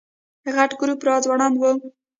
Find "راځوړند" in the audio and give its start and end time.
1.07-1.55